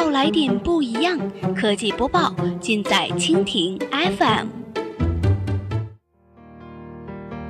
[0.00, 1.18] 要来点不一样，
[1.54, 4.46] 科技播报尽在蜻蜓 FM。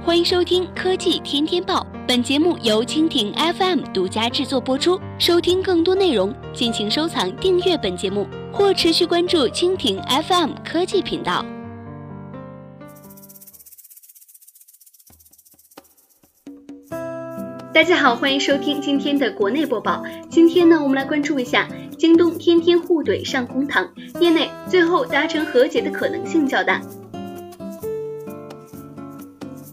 [0.05, 5.01] 欢迎收听科技天天报，本节目由蜻蜓 FM 独家制作播出。
[5.17, 11.47] 收听更多内容，敬请收藏订阅本节目或持续关注蜻蜓 FM 科技频道。
[17.73, 20.03] 大家好，欢迎收听今天的国内播报。
[20.29, 21.69] 今天呢，我们来关注一下
[22.01, 23.87] 京东天天互怼上公堂，
[24.21, 26.81] 业内最后达成和解的可能性较大。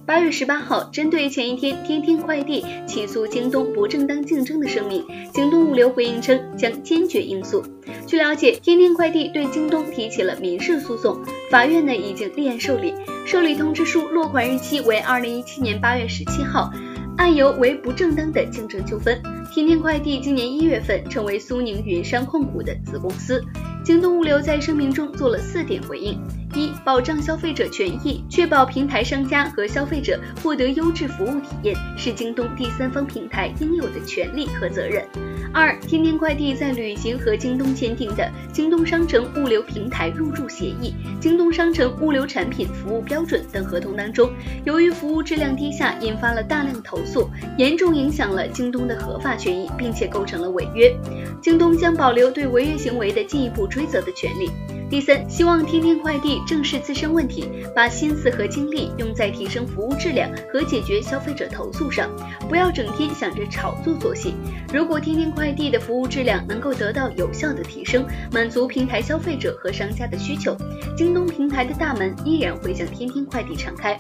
[0.05, 7.63] 八月十八号，针对前一天天天快递起诉京东不正当竞争的声明，京东物流回应称将坚决应诉。
[8.05, 12.93] 据了解，天天快递对京东提起了民事诉讼，法院呢已经立案受理，
[13.25, 16.69] 受理通知书落款日期为二零一七年八月十七号。
[17.15, 19.19] 案由为不正当的竞争纠纷。
[19.57, 23.43] 天天快递今年一月份成为苏宁云商控股的子公司。
[23.83, 26.21] 京东物流在声明中做了四点回应：
[26.53, 35.03] 一、保障消费者权益，确保平台商家和消费者获得优质服务体验，是京东第三方平台应有的权利和责任。
[35.53, 44.29] 二、天天快递在履行和京东签订的京东商城物流平台入驻协议、京东商城物流产品服务标准等合同当中，
[44.65, 50.95] 由于服务质量低下，引发了大量投诉，严重影响了京东的合法权益，并且构成了违约。
[51.41, 54.49] 京东将保留对违约行为的进一步追责的权利。
[54.89, 62.09] 第三，希望天天快递正视自身问题，把心思和精力用在提升服务质量和解决消费者投诉上，
[62.47, 64.33] 不要整天想着炒作做戏。
[64.73, 70.55] 如果天天快递的服务质量能够得到有效的提升，满足平台消费者和商家的需求，
[70.95, 73.97] 京东平台的大门依然会向天天快递敞开。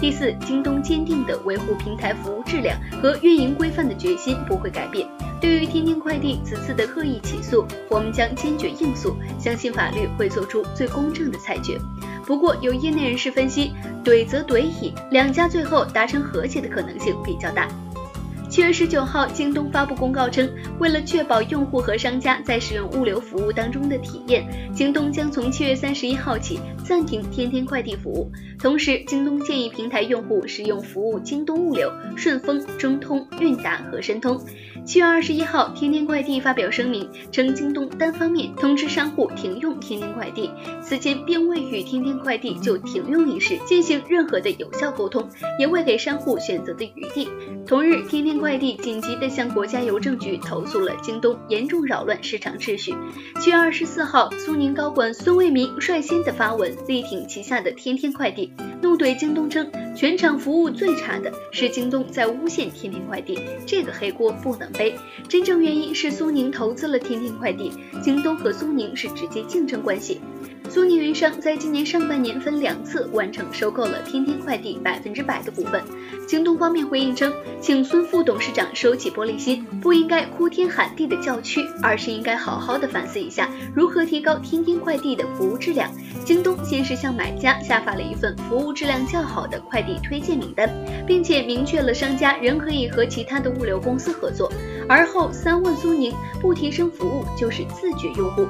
[0.00, 5.06] 第四，京东坚定的维护平台服务质量和运营规范的决心不会改变。
[5.40, 11.78] 对于天天快递此次的恶意起诉，我们将坚决应诉，相信法律会做出最公正的裁决。
[12.24, 13.72] 不过，有业内人士分析，
[14.04, 17.68] 怼则怼矣，两家最后达成和解的可能性比较大。
[18.48, 20.48] 七月十九号，京东发布公告称，
[20.78, 28.32] 为了确保用户和商家在使用物流服务当中的体验，京东将从七月三十一号起暂停天天快递服务。
[28.58, 34.40] 同时，京东建议平台用户使用服务京东物流、顺丰、中通、韵达和申通。
[34.88, 40.50] 七月二十一号，天天快递发表声明称，京东单方面通知商户停用天天快递，
[40.80, 45.28] 此前并未与天天快递就停用一事进行任何的有效沟通，
[45.58, 47.28] 也未给商户选择的余地。
[47.66, 52.94] 同日，天天快递紧急地向国家邮政局投诉了京东严重扰乱市场秩序。
[53.42, 64.94] 七月二十四号，苏宁高管孙卫民率先的发文力挺旗下的天天快递，怒怼京东称，全场服务最差的是京东在诬陷天天快递，这个黑锅不能背。
[65.28, 67.72] 真正原因是苏宁投资了天天快递，
[68.02, 70.20] 京东和苏宁是直接竞争关系。
[70.68, 75.82] 苏宁云商在今年上半年分两次完成收购了天天快递百分之百的股份。
[76.26, 85.90] 京东方面回应称，请孙副董事长收起玻璃心，不应该哭天喊地的叫屈，而是应该好好的反思一下如何提高天天快递的服务质量。
[86.24, 90.70] 京东先是向买家下发了一份服务质量较好的快递推荐名单，
[91.06, 94.52] 并且明确了商家仍可以和其他的物流公司合作，
[94.86, 98.46] 而后三问苏宁，不提升服务就是自掘用户。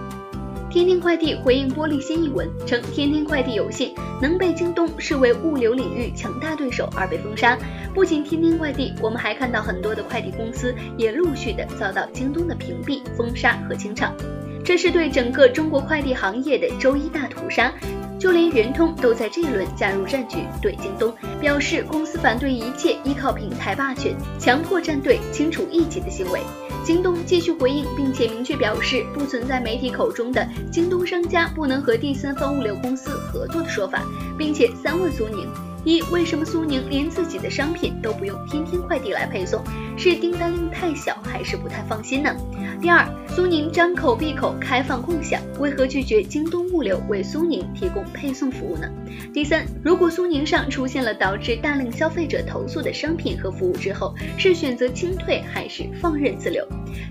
[0.71, 7.57] 天天快递回应玻璃心一文称，天天快递有幸能被京东视为物流领域强大对手而被封杀。
[7.95, 14.15] 不仅天天快递，我们还看到很多的快递公司也陆续的遭到京东的屏蔽、封杀和清场，
[14.63, 17.73] 这是对整个中国快递行业的周一大屠杀。
[18.19, 26.41] 就连圆通都在这一轮加入战局，对京东表示公司反对一切依靠平台霸权、强迫战队、清除异己的行为。
[26.85, 34.03] 京东继续回应，并且明确表示不存在媒体口中的京东商家不能和第三方物流公司合作的说法，
[34.39, 35.47] 并且三问苏宁。
[35.85, 39.63] 一、为什么苏宁连自己的商品都不用天天快递来配送？
[39.97, 42.35] 是订单量太小，还是不太放心呢？
[42.81, 48.89] 第二，苏宁张口闭口开放共享，为何拒绝京东物流为苏宁提供配送服务呢？
[49.33, 56.67] 第三，如果苏宁上出现了导致大量消费者投诉的商品和服务之后，是选择清退还是放任自流？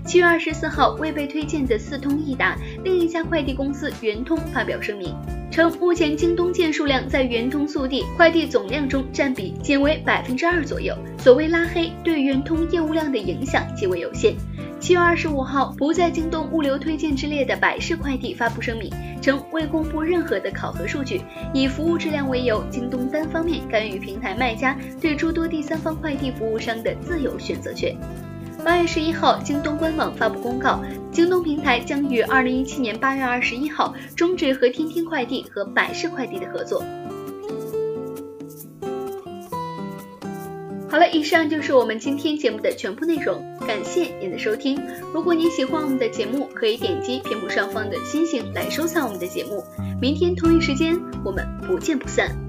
[0.06, 5.14] 七月二十四号，未被推荐的四通一达另一家快递公司圆通发表声明。
[5.58, 14.36] 称目前京东件数量在圆通速递快递总量中占比仅为百分之二左右，所谓拉黑对圆通业务量的影响极为有限。
[14.78, 18.88] 七月二十五号，不在京东物流推荐之列的百世快递发布声明，
[19.20, 21.22] 称未公布任何的考核数据，
[21.52, 27.96] 以服务质量为由，京东单方面干预平台卖家对诸多第三方快递服务商的自由选择权。
[28.68, 30.78] 八月十一号，京东官网发布公告。
[31.10, 36.84] 京东平台将于二零一七年八月二十一号终止和天天快递和百世快递的合作。
[40.90, 44.78] 好了，以上就是我们今天节目的全部内容，感谢您的收听。
[45.14, 49.64] 如果您喜欢我们的节目，可以点击屏幕上方的星星来收藏我们的节目。
[49.98, 50.94] 明天同一时间，
[51.24, 52.47] 我们不见不散。